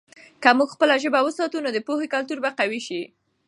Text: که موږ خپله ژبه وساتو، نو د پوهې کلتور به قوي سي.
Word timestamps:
که 0.41 0.49
موږ 0.57 0.69
خپله 0.75 0.95
ژبه 1.03 1.19
وساتو، 1.23 1.57
نو 1.63 1.69
د 1.73 1.79
پوهې 1.87 2.07
کلتور 2.13 2.37
به 2.43 2.49
قوي 2.59 2.81
سي. 2.87 3.01